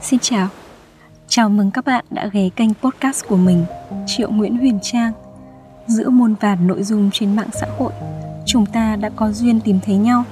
[0.00, 0.48] Xin chào,
[1.28, 3.64] chào mừng các bạn đã ghé kênh podcast của mình
[4.06, 5.12] Triệu Nguyễn Huyền Trang.
[5.86, 7.92] Giữa muôn vàn nội dung trên mạng xã hội
[8.46, 10.24] Chúng ta đã có duyên tìm thấy nhau.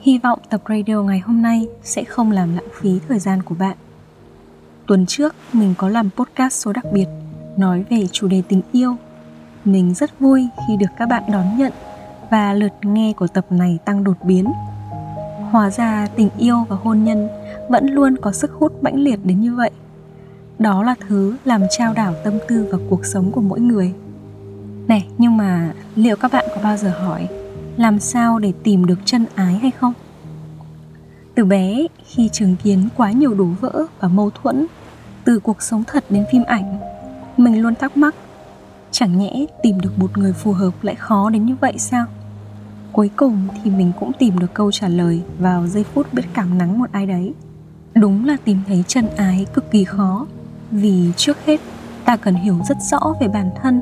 [0.00, 3.54] Hy vọng tập radio ngày hôm nay sẽ không làm lãng phí thời gian của
[3.54, 3.76] bạn.
[4.86, 7.06] Tuần trước mình có làm podcast số đặc biệt
[7.56, 8.96] Nói về chủ đề tình yêu.
[9.64, 11.72] Mình rất vui khi được các bạn đón nhận
[12.30, 14.52] Và lượt nghe của tập này tăng đột biến.
[15.50, 17.28] Hóa ra tình yêu và hôn nhân
[17.68, 19.70] vẫn luôn có sức hút mãnh liệt đến như vậy.
[20.58, 23.92] Đó là thứ làm trao đảo tâm tư và cuộc sống của mỗi người.
[24.88, 27.28] Này, nhưng mà liệu các bạn có bao giờ hỏi
[27.76, 29.92] làm sao để tìm được chân ái hay không?
[31.34, 34.66] Từ bé, khi chứng kiến quá nhiều đổ vỡ và mâu thuẫn,
[35.24, 36.78] từ cuộc sống thật đến phim ảnh,
[37.36, 38.14] mình luôn thắc mắc,
[38.90, 42.06] chẳng nhẽ tìm được một người phù hợp lại khó đến như vậy sao?
[42.92, 46.58] Cuối cùng thì mình cũng tìm được câu trả lời vào giây phút biết cảm
[46.58, 47.34] nắng một ai đấy
[47.96, 50.26] đúng là tìm thấy chân ái cực kỳ khó,
[50.70, 51.60] vì trước hết
[52.04, 53.80] ta cần hiểu rất rõ về bản thân,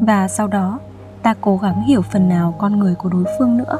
[0.00, 0.78] và sau đó
[1.22, 3.78] ta cố gắng hiểu phần nào con người của đối phương nữa.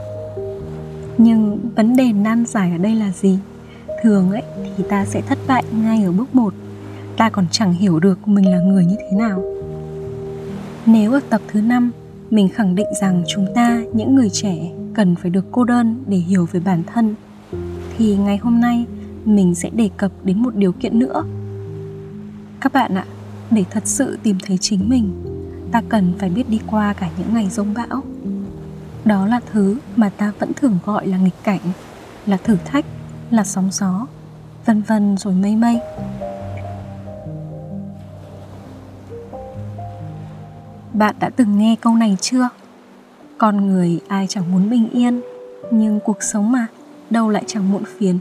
[1.19, 3.39] Nhưng vấn đề nan giải ở đây là gì?
[4.03, 4.43] Thường ấy
[4.77, 6.55] thì ta sẽ thất bại ngay ở bước một,
[7.17, 9.43] ta còn chẳng hiểu được mình là người như thế nào.
[10.87, 11.91] Nếu ở tập thứ năm,
[12.31, 14.57] mình khẳng định rằng chúng ta, những người trẻ,
[14.95, 17.15] cần phải được cô đơn để hiểu về bản thân,
[17.97, 18.87] thì ngày hôm nay
[19.27, 21.25] mình sẽ đề cập đến một điều kiện nữa.
[22.61, 23.05] Các bạn ạ,
[23.51, 25.23] để thật sự tìm thấy chính mình,
[25.73, 28.03] ta cần phải biết đi qua cả những ngày rông bão.
[29.05, 31.61] Đó là thứ mà ta vẫn thường gọi là nghịch cảnh,
[32.27, 32.85] là thử thách,
[33.31, 34.07] là sóng gió,
[34.67, 35.81] vân vân rồi mây mây.
[40.93, 42.49] Bạn đã từng nghe câu này chưa?
[43.39, 45.21] Con người ai chẳng muốn bình yên,
[45.71, 46.67] nhưng cuộc sống mà,
[47.11, 48.19] đâu lại chẳng muộn phiền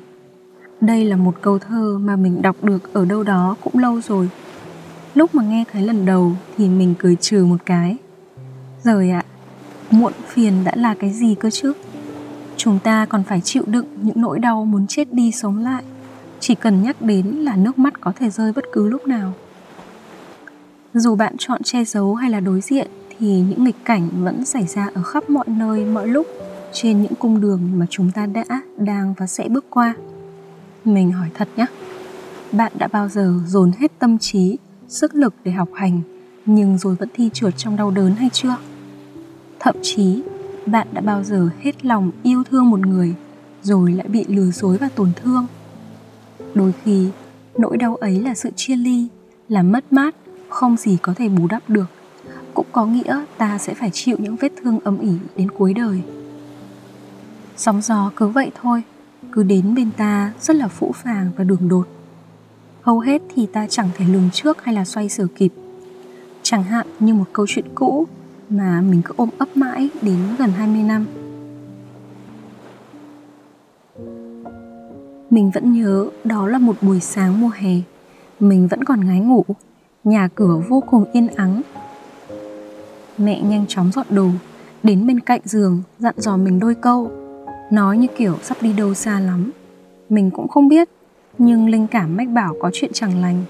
[0.86, 4.30] đây là một câu thơ mà mình đọc được ở đâu đó cũng lâu rồi.
[5.16, 7.98] Lúc mà nghe thấy lần đầu thì mình cười trừ một cái.
[8.84, 9.32] Rồi ạ à,
[9.92, 11.74] muộn phiền đã là cái gì cơ chứ?
[12.58, 15.84] Chúng ta còn phải chịu đựng những nỗi đau muốn chết đi sống lại.
[16.40, 19.34] Chỉ cần nhắc đến là nước mắt có thể rơi bất cứ lúc nào.
[20.94, 24.68] Dù bạn chọn che giấu hay là đối diện thì những nghịch cảnh vẫn xảy
[24.68, 26.28] ra ở khắp mọi nơi mọi lúc
[26.74, 28.46] trên những cung đường mà chúng ta đã
[28.78, 29.96] đang và sẽ bước qua
[30.88, 31.66] mình hỏi thật nhé
[32.52, 34.58] bạn đã bao giờ dồn hết tâm trí,
[34.88, 36.02] sức lực để học hành,
[36.46, 38.56] nhưng rồi vẫn thi trượt trong đau đớn hay chưa?
[39.60, 40.22] Thậm chí,
[40.66, 43.16] bạn đã bao giờ hết lòng yêu thương một người,
[43.64, 45.48] rồi lại bị lừa dối và tổn thương?
[46.54, 47.10] Đôi khi,
[47.58, 49.08] nỗi đau ấy là sự chia ly,
[49.50, 50.16] là mất mát,
[50.50, 51.88] không gì có thể bù đắp được.
[52.54, 56.02] Cũng có nghĩa ta sẽ phải chịu những vết thương âm ỉ đến cuối đời.
[57.58, 58.84] Sóng gió cứ vậy thôi
[59.32, 61.88] cứ đến bên ta rất là phũ phàng và đường đột.
[62.82, 65.54] Hầu hết thì ta chẳng thể lường trước hay là xoay sở kịp.
[66.42, 68.08] Chẳng hạn như một câu chuyện cũ
[68.50, 71.06] mà mình cứ ôm ấp mãi đến gần 20 năm.
[75.30, 77.74] Mình vẫn nhớ đó là một buổi sáng mùa hè.
[78.40, 79.46] Mình vẫn còn ngái ngủ.
[80.04, 81.62] Nhà cửa vô cùng yên ắng.
[83.18, 84.30] Mẹ nhanh chóng dọn đồ,
[84.86, 87.12] Đến bên cạnh giường dặn dò mình đôi câu.
[87.72, 89.52] Nói như kiểu sắp đi đâu xa lắm.
[90.10, 90.90] Mình cũng không biết,
[91.38, 93.44] Nhưng linh cảm mách bảo có chuyện chẳng lành.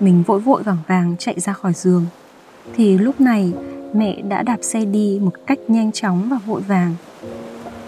[0.00, 2.06] Mình vội vội vàng vàng chạy ra khỏi giường.
[2.74, 3.52] Thì lúc này,
[3.94, 6.94] mẹ đã đạp xe đi một cách nhanh chóng và vội vàng.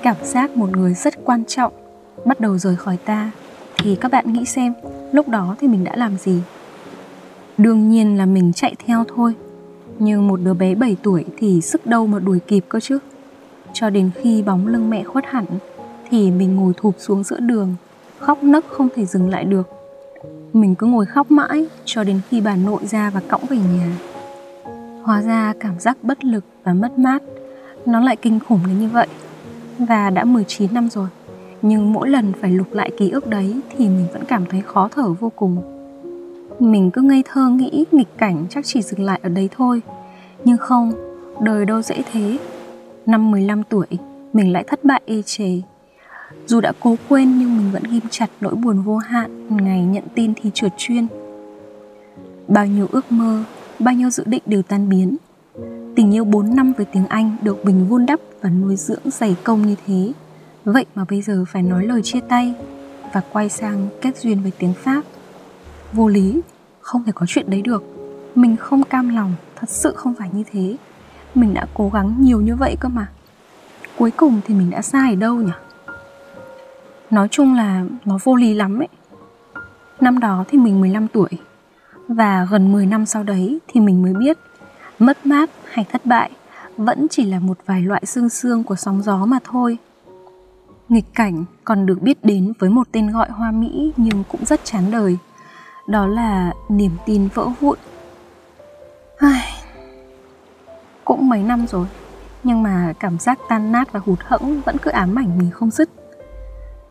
[0.03, 1.73] Cảm giác một người rất quan trọng
[2.25, 3.31] Bắt đầu rời khỏi ta.
[3.79, 4.75] Thì các bạn nghĩ xem,
[5.13, 6.41] Lúc đó thì mình đã làm gì?
[7.59, 9.35] Đương nhiên là mình chạy theo thôi.
[9.99, 12.99] Nhưng một đứa bé 7 tuổi thì sức đâu mà đuổi kịp cơ chứ?
[13.73, 15.45] Cho đến khi bóng lưng mẹ khuất hẳn,
[16.11, 17.75] thì mình ngồi thụp xuống giữa đường,
[18.19, 19.69] khóc nấc không thể dừng lại được.
[20.53, 23.99] Mình cứ ngồi khóc mãi cho đến khi bà nội ra và cõng về nhà.
[25.03, 27.23] Hóa ra cảm giác bất lực và mất mát,
[27.87, 29.07] nó lại kinh khủng đến như vậy.
[29.79, 31.09] Và đã 19 năm rồi,
[31.63, 34.89] nhưng mỗi lần phải lục lại ký ức đấy thì mình vẫn cảm thấy khó
[34.89, 35.63] thở vô cùng.
[36.59, 39.83] Mình cứ ngây thơ nghĩ nghịch cảnh chắc chỉ dừng lại ở đấy thôi.
[40.45, 40.93] Nhưng không,
[41.41, 42.39] đời đâu dễ thế.
[43.07, 43.87] Năm 15 tuổi,
[44.33, 45.61] mình lại thất bại ê chề.
[46.47, 50.05] Dù đã cố quên nhưng mình vẫn ghim chặt nỗi buồn vô hạn ngày nhận
[50.15, 51.07] tin thì trượt chuyên.
[52.49, 53.45] Bao nhiêu ước mơ,
[53.79, 55.17] bao nhiêu dự định đều tan biến.
[55.97, 59.37] Tình yêu 4 năm với tiếng Anh được mình vun đắp và nuôi dưỡng dày
[59.45, 60.13] công như thế.
[60.65, 62.55] Vậy mà bây giờ phải nói lời chia tay
[63.13, 65.03] và quay sang kết duyên với tiếng Pháp.
[65.93, 66.41] Vô lý,
[66.81, 67.85] không thể có chuyện đấy được.
[68.35, 70.77] Mình không cam lòng, thật sự không phải như thế
[71.35, 73.07] mình đã cố gắng nhiều như vậy cơ mà.
[73.99, 75.53] Cuối cùng thì mình đã sai ở đâu nhỉ?
[77.11, 78.89] Nói chung là nó vô lý lắm ấy.
[80.01, 81.31] Năm đó thì mình 15 tuổi,
[82.09, 84.39] Và gần 10 năm sau đấy thì mình mới biết
[84.99, 86.31] Mất mát hay thất bại
[86.77, 89.79] Vẫn chỉ là một vài loại xương xương của sóng gió mà thôi.
[90.89, 94.61] Nghịch cảnh còn được biết đến với một tên gọi hoa mỹ nhưng cũng rất
[94.65, 95.19] chán đời,
[95.89, 97.79] Đó là niềm tin vỡ vụn.
[99.19, 99.62] Ai...
[101.13, 101.87] Cũng mấy năm rồi.
[102.45, 105.71] Nhưng mà cảm giác tan nát và hụt hẫng vẫn cứ ám ảnh mình không
[105.71, 105.91] dứt.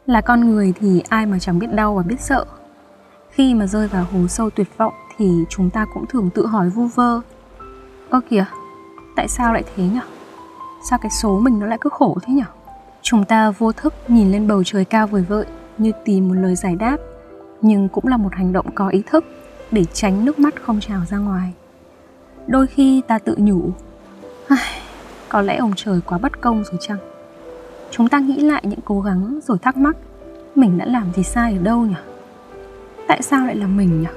[0.06, 2.46] Là con người thì ai mà chẳng biết đau và biết sợ.
[3.30, 6.70] Khi mà rơi vào hố sâu tuyệt vọng thì chúng ta cũng thường tự hỏi
[6.70, 7.22] vu vơ.
[8.10, 8.46] Ơ kìa,
[9.16, 10.02] tại sao lại thế nhở?
[10.90, 12.46] sao cái số mình nó lại cứ khổ thế nhở?
[13.02, 15.46] chúng ta vô thức nhìn lên bầu trời cao vời vợi
[15.78, 16.98] như tìm một lời giải đáp,
[17.62, 19.26] nhưng cũng là một hành động có ý thức
[19.72, 21.54] để tránh nước mắt không trào ra ngoài.
[22.48, 23.72] Đôi khi ta tự nhủ
[25.30, 26.98] có lẽ ông trời quá bất công rồi chăng?
[27.92, 29.96] Chúng ta nghĩ lại những cố gắng rồi thắc mắc,
[30.56, 31.96] mình đã làm gì sai ở đâu nhỉ?
[33.08, 34.08] Tại sao lại là mình nhỉ?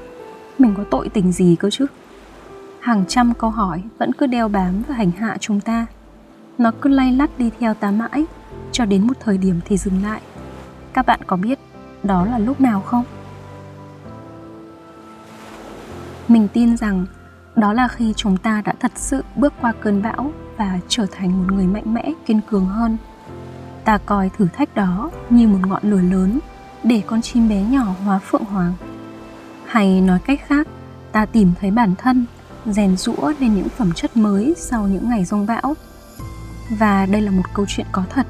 [0.59, 1.87] Mình có tội tình gì cơ chứ?
[2.81, 5.87] Hàng trăm câu hỏi vẫn cứ đeo bám và hành hạ chúng ta.
[6.59, 8.25] Nó cứ lay lắt đi theo ta mãi,
[8.73, 10.21] cho đến một thời điểm thì dừng lại.
[10.93, 11.59] Các bạn có biết
[12.03, 13.05] đó là lúc nào không?
[16.29, 17.07] Mình tin rằng
[17.57, 21.39] đó là khi chúng ta đã thật sự bước qua cơn bão và trở thành
[21.39, 22.97] một người mạnh mẽ, kiên cường hơn.
[23.85, 26.39] Ta coi thử thách đó như một ngọn lửa lớn
[26.83, 28.73] để con chim bé nhỏ hóa phượng hoàng.
[29.67, 30.69] Hay nói cách khác,
[31.13, 32.27] ta tìm thấy bản thân
[32.67, 35.75] rèn rũa lên những phẩm chất mới sau những ngày rông bão.
[36.71, 38.27] Và đây là một câu chuyện có thật.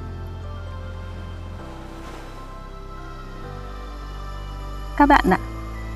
[4.96, 5.38] Các bạn ạ,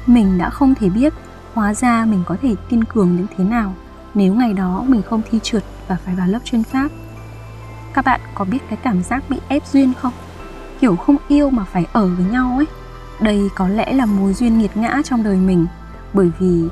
[0.06, 1.14] mình đã không thể biết
[1.55, 3.75] hóa ra mình có thể kiên cường đến thế nào
[4.15, 6.89] nếu ngày đó mình không thi trượt và phải vào lớp chuyên pháp
[7.95, 10.12] các bạn có biết cái cảm giác bị ép duyên không
[10.81, 12.67] kiểu không yêu mà phải ở với nhau ấy
[13.21, 15.67] đây có lẽ là mối duyên nghiệt ngã trong đời mình
[16.12, 16.65] bởi vì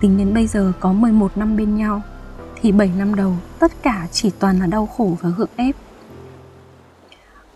[0.00, 2.02] tính đến bây giờ có 11 năm bên nhau
[2.64, 5.76] thì 7 năm đầu tất cả chỉ toàn là đau khổ và gượng ép.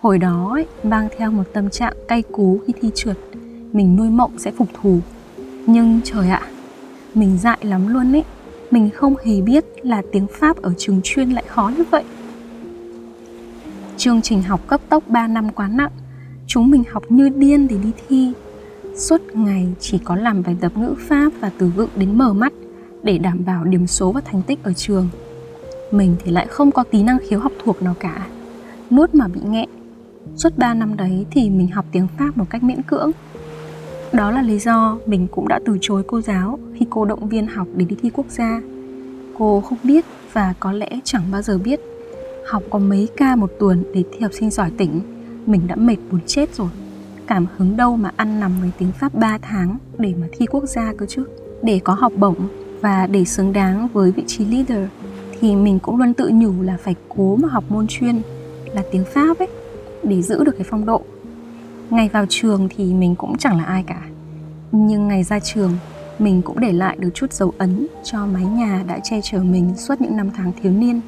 [0.00, 3.16] Hồi đó ấy, mang theo một tâm trạng cay cú khi thi trượt,
[3.72, 5.00] mình nuôi mộng sẽ phục thù.
[5.66, 6.42] Nhưng trời ạ,
[7.18, 8.24] mình dại lắm luôn ấy.
[8.70, 12.04] Mình không hề biết là tiếng Pháp ở trường chuyên lại khó như vậy.
[13.96, 15.90] Chương trình học cấp tốc 3 năm quá nặng.
[16.46, 18.32] Chúng mình học như điên để đi thi.
[18.96, 22.52] Suốt ngày chỉ có làm bài tập ngữ pháp và từ vựng đến mở mắt
[23.02, 25.08] Để đảm bảo điểm số và thành tích ở trường.
[25.90, 28.26] Mình thì lại không có tí năng khiếu học thuộc nào cả.
[28.90, 29.68] Nuốt mà bị nghẹn.
[30.36, 33.10] Suốt 3 năm đấy thì mình học tiếng Pháp một cách miễn cưỡng.
[34.12, 37.46] Đó là lý do mình cũng đã từ chối cô giáo khi cô động viên
[37.46, 38.60] học để đi thi quốc gia.
[39.38, 41.80] Cô không biết và có lẽ chẳng bao giờ biết,
[42.48, 45.00] Học có mấy ca một tuần để thi học sinh giỏi tỉnh,
[45.46, 46.68] mình đã mệt muốn chết rồi.
[47.26, 50.64] Cảm hứng đâu mà ăn nằm với tiếng Pháp 3 tháng để mà thi quốc
[50.64, 51.24] gia cơ chứ?
[51.62, 52.48] Để có học bổng
[52.80, 54.88] và để xứng đáng với vị trí leader
[55.40, 58.22] thì mình cũng luôn tự nhủ là phải cố mà học môn chuyên
[58.74, 59.48] là tiếng Pháp ấy,
[60.02, 61.02] để giữ được cái phong độ
[61.90, 64.02] ngày vào trường thì mình cũng chẳng là ai cả
[64.72, 65.72] nhưng ngày ra trường
[66.18, 69.74] mình cũng để lại được chút dấu ấn cho mái nhà đã che chở mình
[69.76, 71.00] suốt những năm tháng thiếu niên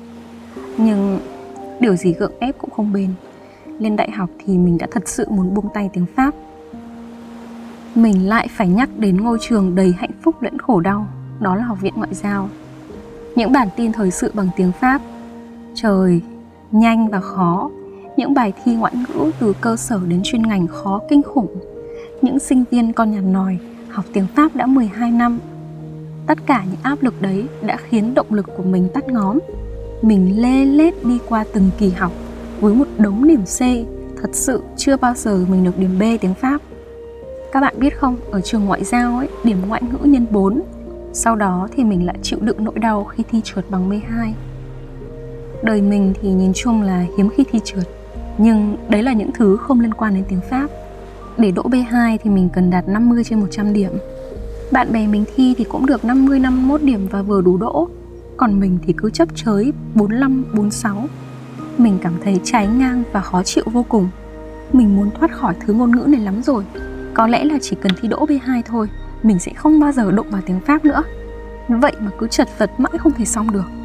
[0.79, 1.21] nhưng
[1.81, 3.11] điều gì gượng ép cũng không bền
[3.81, 6.35] lên đại học thì mình đã thật sự muốn buông tay tiếng Pháp.
[7.94, 11.07] Mình lại phải nhắc đến ngôi trường đầy hạnh phúc lẫn khổ đau,
[11.40, 12.49] đó là Học viện Ngoại giao.
[13.37, 15.02] Những bản tin thời sự bằng tiếng Pháp.
[15.75, 16.21] Trời,
[16.71, 17.71] nhanh và khó.
[18.21, 21.57] Những bài thi ngoại ngữ từ cơ sở đến chuyên ngành khó kinh khủng.
[22.23, 23.59] Những sinh viên con nhà nòi,
[23.89, 25.39] học tiếng Pháp đã 12 năm.
[26.27, 29.39] Tất cả những áp lực đấy đã khiến động lực của mình tắt ngóm.
[30.03, 32.12] Mình lê lết đi qua từng kỳ học
[32.61, 33.61] với một đống điểm C
[34.23, 36.61] thật sự chưa bao giờ mình được điểm B tiếng Pháp
[37.53, 40.62] các bạn biết không, ở trường ngoại giao ấy, điểm ngoại ngữ nhân 4
[41.12, 44.33] sau đó thì mình lại chịu đựng nỗi đau khi thi trượt bằng B2
[45.62, 48.00] đời mình thì nhìn chung là hiếm khi thi trượt
[48.40, 50.70] nhưng đấy là những thứ không liên quan đến tiếng Pháp.
[51.38, 53.92] Để đỗ B2 thì mình cần đạt 50 trên 100 điểm.
[54.73, 57.88] Bạn bè mình thi thì cũng được 50 51 điểm và vừa đủ đỗ.
[58.37, 61.09] Còn mình thì cứ chấp chới 45 46
[61.78, 64.09] mình cảm thấy trái ngang và khó chịu vô cùng.
[64.73, 66.64] Mình muốn thoát khỏi thứ ngôn ngữ này lắm rồi.
[67.14, 68.88] Có lẽ là chỉ cần thi đỗ B2 thôi,
[69.23, 71.02] mình sẽ không bao giờ đụng vào tiếng Pháp nữa.
[71.68, 73.79] Vậy mà cứ chật vật mãi không thể xong được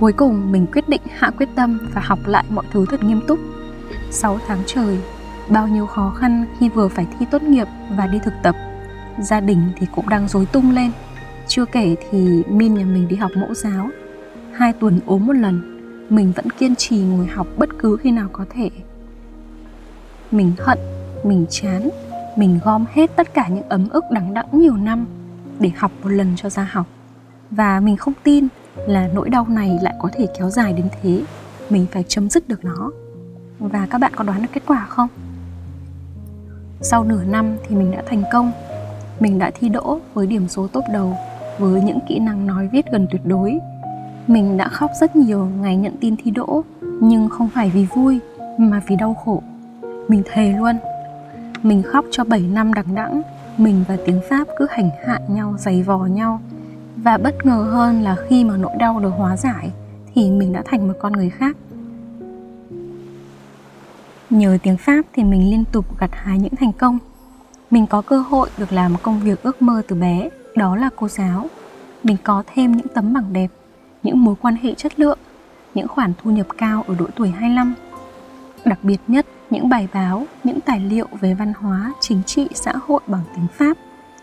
[0.00, 3.20] cuối cùng, mình quyết định hạ quyết tâm và học lại mọi thứ thật nghiêm
[3.26, 3.38] túc.
[4.10, 4.98] 6 tháng trời,
[5.48, 8.56] bao nhiêu khó khăn khi vừa phải thi tốt nghiệp và đi thực tập.
[9.18, 10.90] Gia đình thì cũng đang rối tung lên.
[11.48, 13.88] Chưa kể thì min nhà mình đi học mẫu giáo.
[14.52, 18.28] Hai tuần ốm một lần, mình vẫn kiên trì ngồi học bất cứ khi nào
[18.32, 18.70] có thể.
[20.30, 20.78] Mình hận,
[21.24, 21.88] mình chán,
[22.36, 25.06] mình gom hết tất cả những ấm ức đắng đẵng nhiều năm
[25.58, 26.86] để học một lần cho ra học.
[27.50, 31.22] Và mình không tin là nỗi đau này lại có thể kéo dài đến thế.
[31.70, 32.90] Mình phải chấm dứt được nó.
[33.58, 35.08] Và các bạn có đoán được kết quả không?
[36.80, 38.52] Sau nửa năm thì mình đã thành công.
[39.20, 41.16] Mình đã thi đỗ với điểm số tốt đầu
[41.58, 43.58] với những kỹ năng nói viết gần tuyệt đối.
[44.26, 46.64] Mình đã khóc rất nhiều ngày nhận tin thi đỗ,
[47.00, 48.20] nhưng không phải vì vui,
[48.58, 49.42] mà vì đau khổ.
[50.08, 50.78] Mình thề luôn.
[51.62, 53.22] Mình khóc cho 7 năm đằng đẵng.
[53.58, 56.40] Mình và tiếng pháp cứ hành hạ nhau, giày vò nhau
[57.04, 59.70] và bất ngờ hơn là khi mà nỗi đau được hóa giải
[60.14, 61.56] thì mình đã thành một con người khác.
[64.30, 66.98] Nhờ tiếng pháp thì mình liên tục gặt hái những thành công.
[67.70, 70.90] Mình có cơ hội được làm một công việc ước mơ từ bé đó là
[70.96, 71.46] cô giáo.
[72.02, 73.48] Mình có thêm những tấm bằng đẹp
[74.02, 75.18] những mối quan hệ chất lượng
[75.74, 77.74] những khoản thu nhập cao ở độ tuổi 25
[78.64, 82.72] đặc biệt nhất những bài báo, những tài liệu về văn hóa, chính trị, xã
[82.86, 83.76] hội bằng tiếng Pháp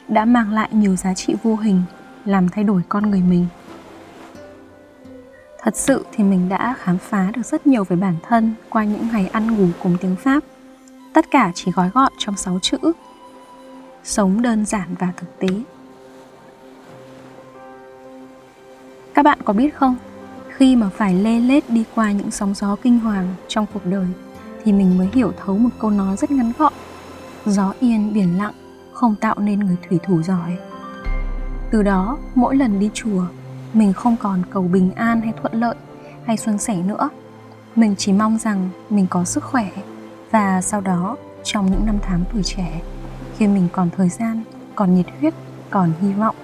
[0.08, 1.82] đã mang lại nhiều giá trị vô hình,
[2.26, 3.46] làm thay đổi con người mình.
[5.62, 9.08] Thật sự thì mình đã khám phá được rất nhiều về bản thân qua những
[9.12, 10.44] ngày ăn ngủ cùng tiếng Pháp.
[11.14, 12.78] Tất cả chỉ gói gọn trong 6 chữ.
[14.04, 15.48] Sống đơn giản và thực tế.
[19.14, 19.96] Các bạn có biết không,
[20.50, 24.08] khi mà phải lê lết đi qua những sóng gió kinh hoàng trong cuộc đời
[24.64, 26.74] thì mình mới hiểu thấu một câu nói rất ngắn gọn
[27.46, 28.54] gió yên biển lặng
[28.94, 30.58] không tạo nên người thủy thủ giỏi
[31.72, 33.26] từ đó, mỗi lần đi chùa,
[33.74, 35.76] mình không còn cầu bình an hay thuận lợi
[36.26, 37.10] hay xuân sẻ nữa.
[37.76, 39.70] Mình chỉ mong rằng mình có sức khỏe
[40.32, 42.82] và sau đó, trong những năm tháng tuổi trẻ,
[43.38, 44.44] khi mình còn thời gian,
[44.76, 45.34] còn nhiệt huyết,
[45.70, 46.36] còn hy vọng,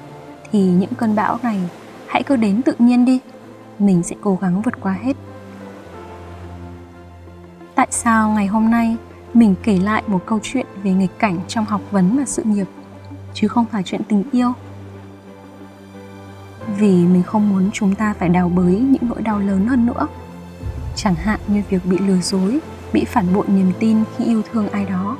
[0.51, 1.69] thì những cơn bão này
[2.07, 3.19] hãy cứ đến tự nhiên đi.
[3.79, 5.13] Mình sẽ cố gắng vượt qua hết.
[7.75, 8.95] Tại sao ngày hôm nay
[9.33, 12.67] mình kể lại một câu chuyện về nghịch cảnh trong học vấn và sự nghiệp,
[13.33, 14.53] chứ không phải chuyện tình yêu?
[16.79, 20.07] Vì mình không muốn chúng ta phải đào bới những nỗi đau lớn hơn nữa.
[20.95, 22.59] Chẳng hạn như việc bị lừa dối,
[22.93, 25.17] bị phản bội niềm tin khi yêu thương ai đó.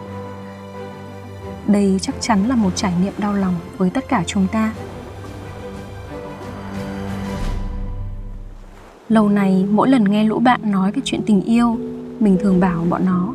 [1.68, 4.74] Đây chắc chắn là một trải nghiệm đau lòng với tất cả chúng ta.
[9.10, 11.78] Lâu này mỗi lần nghe lũ bạn nói về chuyện tình yêu,
[12.20, 13.34] mình thường bảo bọn nó,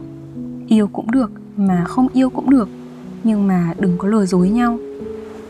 [0.69, 2.69] yêu cũng được mà không yêu cũng được,
[3.25, 4.79] nhưng mà đừng có lừa dối nhau.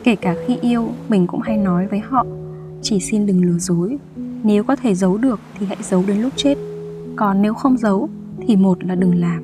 [0.04, 2.26] Kể cả khi yêu, mình cũng hay nói với họ
[2.82, 3.98] chỉ xin đừng lừa dối.
[4.42, 6.58] Nếu có thể giấu được thì hãy giấu đến lúc chết.
[7.16, 8.08] Còn nếu không giấu
[8.46, 9.42] thì một là đừng làm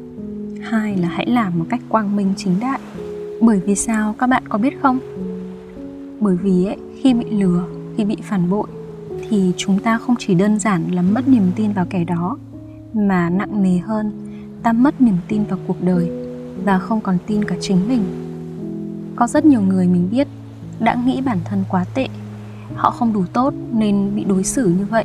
[0.62, 2.80] hai là hãy làm một cách quang minh chính đại.
[3.40, 4.14] Bởi vì sao?
[4.18, 4.99] Các bạn có biết không?
[6.21, 7.64] Bởi vì ấy, khi bị lừa
[7.97, 8.68] khi bị phản bội
[9.28, 12.38] thì chúng ta không chỉ đơn giản là mất niềm tin vào kẻ đó
[12.92, 14.12] mà nặng nề hơn
[14.62, 16.11] ta mất niềm tin vào cuộc đời
[16.64, 18.02] và không còn tin cả chính mình.
[19.16, 20.28] Có rất nhiều người mình biết
[20.80, 22.09] đã nghĩ bản thân quá tệ
[22.75, 25.05] họ không đủ tốt nên bị đối xử như vậy.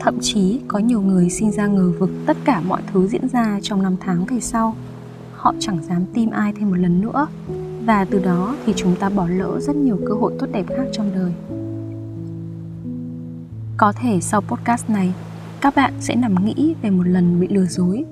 [0.00, 3.58] Thậm chí có nhiều người sinh ra ngờ vực tất cả mọi thứ diễn ra
[3.62, 4.76] trong năm tháng về sau.
[5.32, 7.26] Họ chẳng dám tin ai thêm một lần nữa.
[7.86, 10.84] Và từ đó thì chúng ta bỏ lỡ rất nhiều cơ hội tốt đẹp khác
[10.92, 11.32] trong đời.
[13.76, 15.14] Có thể sau podcast này,
[15.60, 18.04] các bạn sẽ nằm nghĩ về một lần bị lừa dối.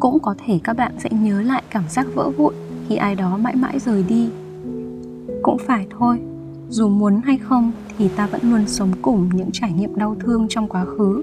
[0.00, 2.54] Cũng có thể các bạn sẽ nhớ lại cảm giác vỡ vụn
[2.88, 4.30] khi ai đó mãi mãi rời đi.
[5.42, 6.20] Cũng phải thôi
[6.72, 10.46] dù muốn hay không thì ta vẫn luôn sống cùng những trải nghiệm đau thương
[10.48, 11.22] trong quá khứ.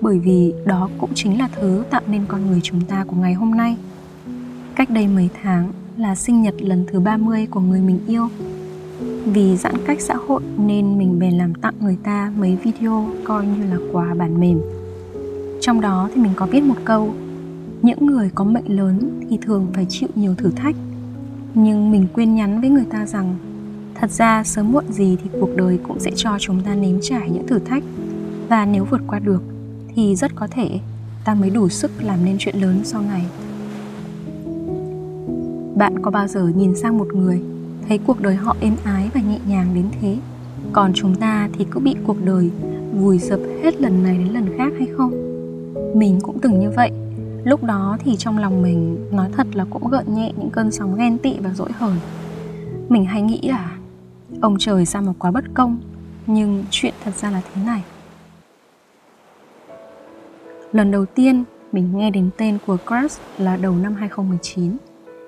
[0.00, 3.34] Bởi vì đó cũng chính là thứ tạo nên con người chúng ta của ngày
[3.34, 3.76] hôm nay.
[4.74, 8.28] Cách đây mấy tháng là sinh nhật lần thứ 30 của người mình yêu.
[9.24, 13.46] Vì giãn cách xã hội nên mình bèn làm tặng người ta mấy video coi
[13.46, 14.60] như là quà bản mềm.
[15.60, 17.14] Trong đó thì mình có viết một câu,
[17.82, 20.76] những người có mệnh lớn thì thường phải chịu nhiều thử thách.
[21.54, 23.36] Nhưng mình quên nhắn với người ta rằng
[24.00, 27.30] thật ra, sớm muộn gì thì cuộc đời cũng sẽ cho chúng ta nếm trải
[27.30, 27.82] những thử thách.
[28.48, 29.42] Và nếu vượt qua được,
[29.94, 30.78] thì rất có thể
[31.24, 33.24] ta mới đủ sức làm nên chuyện lớn sau này.
[35.76, 37.42] Bạn có bao giờ nhìn sang một người,
[37.88, 40.16] thấy cuộc đời họ êm ái và nhẹ nhàng đến thế?
[40.72, 42.50] Còn chúng ta thì cứ bị cuộc đời
[42.94, 45.12] vùi dập hết lần này đến lần khác hay không?
[45.94, 46.90] Mình cũng từng như vậy.
[47.44, 50.96] Lúc đó thì trong lòng mình, nói thật là cũng gợn nhẹ những cơn sóng
[50.96, 51.96] ghen tị và dỗi hờn.
[52.88, 53.76] Mình hay nghĩ là
[54.40, 55.80] ông trời sao mà quá bất công.
[56.26, 57.82] Nhưng chuyện thật ra là thế này.
[60.72, 64.76] Lần đầu tiên mình nghe đến tên của Crush là đầu năm 2019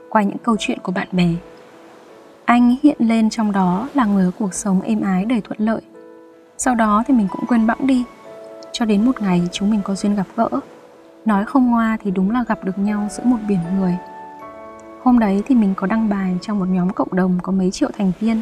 [0.09, 1.29] qua những câu chuyện của bạn bè.
[2.45, 5.81] Anh hiện lên trong đó là người có cuộc sống êm ái đầy thuận lợi.
[6.59, 8.05] Sau đó thì mình cũng quên bẵng đi.
[8.73, 10.49] Cho đến một ngày chúng mình có duyên gặp gỡ.
[11.25, 13.97] Nói không ngoa thì đúng là gặp được nhau giữa một biển người.
[15.03, 17.91] Hôm đấy thì mình có đăng bài trong một nhóm cộng đồng có mấy triệu
[17.99, 18.41] thành viên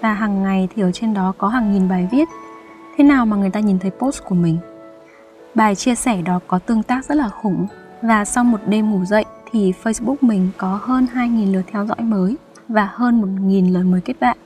[0.00, 2.28] và hàng ngày thì ở trên đó có hàng nghìn bài viết.
[2.96, 4.58] Thế nào mà người ta nhìn thấy post của mình?
[5.54, 7.66] Bài chia sẻ đó có tương tác rất là khủng
[8.02, 12.00] và sau một đêm ngủ dậy thì Facebook mình có hơn 2.000 lượt theo dõi
[12.00, 12.36] mới
[12.68, 14.36] và hơn 1.000 lời mời kết bạn.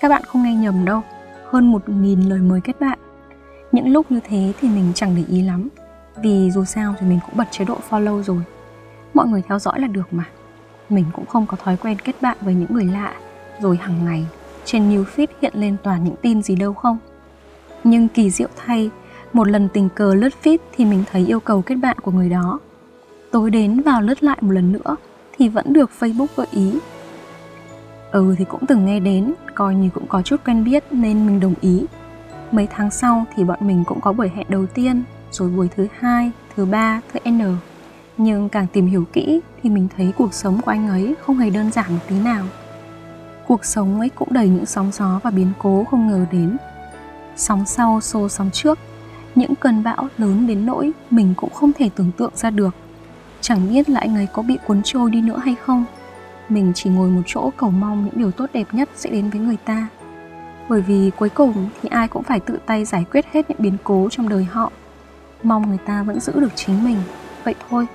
[0.00, 1.02] Các bạn không nghe nhầm đâu,
[1.50, 2.98] hơn 1.000 lời mời kết bạn.
[3.72, 5.68] Những lúc như thế thì mình chẳng để ý lắm,
[6.22, 8.42] vì dù sao thì mình cũng bật chế độ follow rồi.
[9.14, 10.24] Mọi người theo dõi là được mà.
[10.88, 13.14] Mình cũng không có thói quen kết bạn với những người lạ,
[13.60, 14.26] rồi hàng ngày
[14.64, 16.98] trên new feed hiện lên toàn những tin gì đâu không.
[17.84, 18.90] Nhưng kỳ diệu thay,
[19.32, 22.28] một lần tình cờ lướt feed thì mình thấy yêu cầu kết bạn của người
[22.28, 22.60] đó.
[23.30, 24.96] Tối đến vào lướt lại một lần nữa
[25.38, 26.78] thì vẫn được Facebook gợi ý.
[28.12, 31.40] Ừ thì cũng từng nghe đến, coi như cũng có chút quen biết nên mình
[31.40, 31.86] đồng ý.
[32.50, 35.86] Mấy tháng sau thì bọn mình cũng có buổi hẹn đầu tiên, rồi buổi thứ
[35.98, 37.40] hai, thứ ba, thứ N.
[38.16, 41.50] Nhưng càng tìm hiểu kỹ thì mình thấy cuộc sống của anh ấy không hề
[41.50, 42.44] đơn giản một tí nào.
[43.52, 46.56] Cuộc sống ấy cũng đầy những sóng gió và biến cố không ngờ đến.
[47.36, 48.78] Sóng sau xô sóng trước,
[49.34, 52.74] những cơn bão lớn đến nỗi mình cũng không thể tưởng tượng ra được.
[53.40, 55.84] Chẳng biết là anh ấy có bị cuốn trôi đi nữa hay không.
[56.48, 59.40] Mình chỉ ngồi một chỗ cầu mong những điều tốt đẹp nhất sẽ đến với
[59.40, 59.88] người ta.
[60.68, 63.76] Bởi vì cuối cùng thì ai cũng phải tự tay giải quyết hết những biến
[63.84, 64.72] cố trong đời họ.
[65.42, 66.98] Mong người ta vẫn giữ được chính mình.
[67.44, 67.86] Vậy thôi.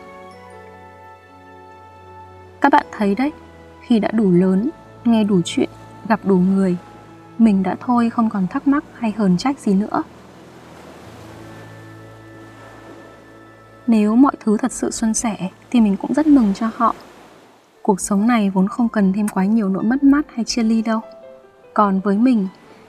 [2.62, 3.32] Các bạn thấy đấy,
[3.82, 4.70] khi đã đủ lớn
[5.08, 5.70] nghe đủ chuyện
[6.10, 6.78] gặp đủ người
[7.38, 10.04] mình đã thôi không còn thắc mắc hay hờn trách gì nữa
[13.88, 16.96] Nếu mọi thứ thật sự xuân sẻ thì mình cũng rất mừng cho họ.
[17.82, 20.82] Cuộc sống này vốn không cần thêm quá nhiều nỗi mất mát hay chia ly
[20.82, 21.00] đâu.
[21.74, 22.48] Còn với mình,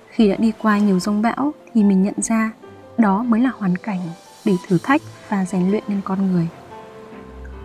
[0.09, 2.53] khi đã đi qua nhiều rông bão thì mình nhận ra
[2.99, 4.01] đó mới là hoàn cảnh
[4.45, 6.49] để thử thách và rèn luyện nên con người.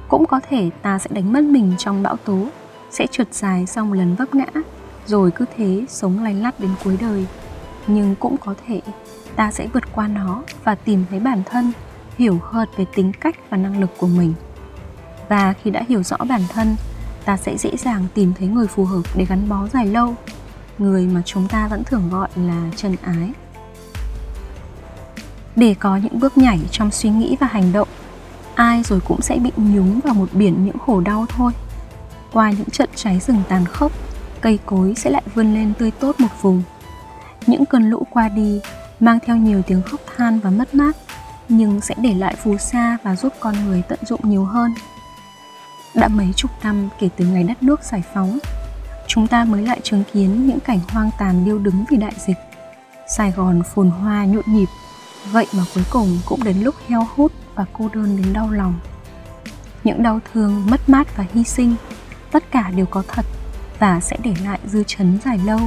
[0.09, 2.47] Cũng có thể ta sẽ đánh mất mình trong bão tố,
[2.93, 4.45] sẽ trượt dài sau một lần vấp ngã,
[5.05, 7.25] rồi cứ thế sống lay lắt đến cuối đời.
[7.87, 8.81] Nhưng cũng có thể
[9.35, 11.71] ta sẽ vượt qua nó và tìm thấy bản thân
[12.17, 14.33] hiểu hơn về tính cách và năng lực của mình.
[15.29, 16.75] Và khi đã hiểu rõ bản thân
[17.25, 20.15] ta sẽ dễ dàng tìm thấy người phù hợp để gắn bó dài lâu
[20.77, 23.31] người mà chúng ta vẫn thường gọi là chân ái.
[25.55, 27.87] Để có những bước nhảy trong suy nghĩ và hành động
[28.55, 31.51] ai rồi cũng sẽ bị nhúng vào một biển những khổ đau thôi
[32.33, 33.91] qua những trận cháy rừng tàn khốc
[34.41, 36.63] cây cối sẽ lại vươn lên tươi tốt một vùng
[37.47, 38.61] những cơn lũ qua đi
[38.99, 40.95] mang theo nhiều tiếng khóc than và mất mát
[41.49, 44.73] nhưng sẽ để lại phù sa và giúp con người tận dụng nhiều hơn.
[45.95, 48.39] Đã mấy chục năm kể từ ngày đất nước giải phóng,
[49.07, 52.37] chúng ta mới lại chứng kiến những cảnh hoang tàn điêu đứng vì đại dịch.
[53.17, 54.67] Sài Gòn phồn hoa nhộn nhịp,
[55.31, 58.79] vậy mà cuối cùng cũng đến lúc heo hút và cô đơn đến đau lòng.
[59.83, 61.75] Những đau thương, mất mát và hy sinh,
[62.33, 63.25] tất cả đều có thật
[63.79, 65.59] và sẽ để lại dư chấn dài lâu.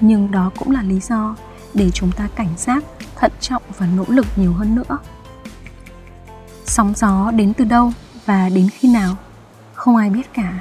[0.00, 1.36] Nhưng đó cũng là lý do
[1.74, 2.84] để chúng ta cảnh giác,
[3.16, 4.98] thận trọng và nỗ lực nhiều hơn nữa.
[6.64, 7.92] Sóng gió đến từ đâu
[8.26, 9.16] và đến khi nào?
[9.74, 10.52] Không ai biết cả.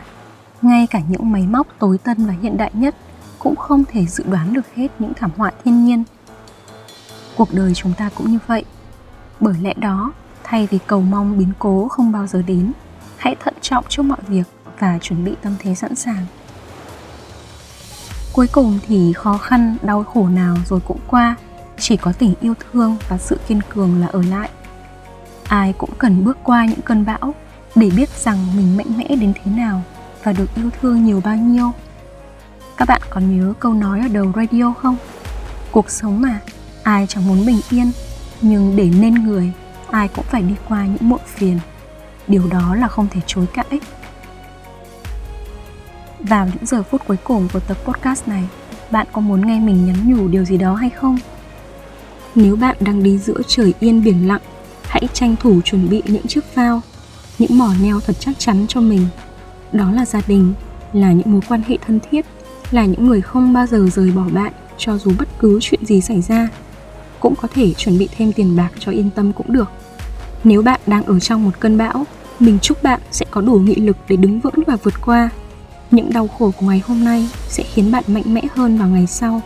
[0.61, 2.95] Ngay cả những máy móc tối tân và hiện đại nhất
[3.39, 6.03] cũng không thể dự đoán được hết những thảm họa thiên nhiên.
[7.35, 8.65] Cuộc đời chúng ta cũng như vậy.
[9.39, 10.11] Bởi lẽ đó,
[10.43, 12.71] thay vì cầu mong biến cố không bao giờ đến,
[13.17, 14.43] hãy thận trọng trước mọi việc
[14.79, 16.25] và chuẩn bị tâm thế sẵn sàng.
[18.33, 21.35] Cuối cùng thì khó khăn, đau khổ nào rồi cũng qua.
[21.79, 24.49] Chỉ có tình yêu thương và sự kiên cường là ở lại.
[25.47, 27.33] Ai cũng cần bước qua những cơn bão
[27.75, 29.81] để biết rằng mình mạnh mẽ đến thế nào
[30.23, 31.71] và được yêu thương nhiều bao nhiêu.
[32.77, 34.97] Các bạn còn nhớ câu nói ở đầu radio không?
[35.71, 36.39] Cuộc sống mà,
[36.83, 37.91] ai chẳng muốn bình yên,
[38.41, 39.51] nhưng để nên người,
[39.91, 41.59] ai cũng phải đi qua những muộn phiền.
[42.27, 43.79] Điều đó là không thể chối cãi
[46.29, 48.43] vào những giờ phút cuối cùng của tập podcast này
[48.91, 51.17] bạn có muốn nghe mình nhắn nhủ điều gì đó hay không
[52.37, 54.41] nếu bạn đang đi giữa trời yên biển lặng,
[54.83, 56.81] hãy tranh thủ chuẩn bị những chiếc phao,
[57.39, 59.07] những mỏ neo thật chắc chắn cho mình.
[59.71, 60.53] Đó là gia đình,
[60.93, 62.25] là những mối quan hệ thân thiết,
[62.71, 66.01] là những người không bao giờ rời bỏ bạn cho dù bất cứ chuyện gì
[66.01, 66.49] xảy ra.
[67.19, 69.71] Cũng có thể chuẩn bị thêm tiền bạc cho yên tâm cũng được.
[70.43, 72.05] Nếu bạn đang ở trong một cơn bão,
[72.39, 75.29] mình chúc bạn sẽ có đủ nghị lực để đứng vững và vượt qua.
[75.91, 79.07] Những đau khổ của ngày hôm nay sẽ khiến bạn mạnh mẽ hơn vào ngày
[79.07, 79.41] sau.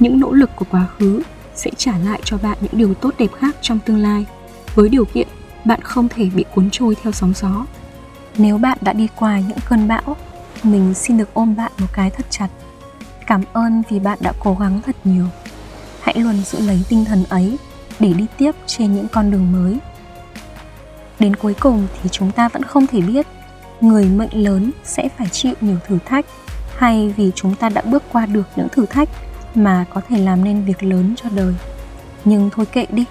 [0.00, 1.22] Những nỗ lực của quá khứ
[1.54, 4.24] sẽ trả lại cho bạn những điều tốt đẹp khác trong tương lai.
[4.74, 5.28] Với điều kiện,
[5.64, 7.66] bạn không thể bị cuốn trôi theo sóng gió.
[8.38, 10.16] Nếu bạn đã đi qua những cơn bão,
[10.62, 12.48] mình xin được ôm bạn một cái thật chặt.
[13.26, 15.26] Cảm ơn vì bạn đã cố gắng thật nhiều.
[16.00, 17.58] Hãy luôn giữ lấy tinh thần ấy
[18.00, 19.78] để đi tiếp trên những con đường mới.
[21.18, 23.26] Đến cuối cùng thì chúng ta vẫn không thể biết
[23.80, 26.26] người mệnh lớn sẽ phải chịu nhiều thử thách.
[26.76, 29.08] Hay vì chúng ta đã bước qua được những thử thách
[29.54, 31.54] mà có thể làm nên việc lớn cho đời.
[32.24, 33.04] Nhưng thôi kệ đi.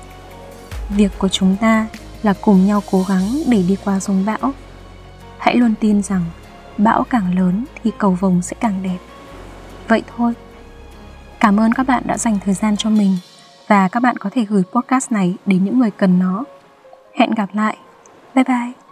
[0.90, 1.88] Việc của chúng ta
[2.24, 4.54] là cùng nhau cố gắng để đi qua dòng bão.
[5.38, 6.26] Hãy luôn tin rằng
[6.78, 8.98] bão càng lớn thì cầu vồng sẽ càng đẹp.
[9.88, 10.34] Vậy thôi.
[11.40, 13.18] Cảm ơn các bạn đã dành thời gian cho mình
[13.68, 16.44] và các bạn có thể gửi podcast này đến những người cần nó.
[17.20, 17.78] Hẹn gặp lại.
[18.36, 18.85] Bye bye.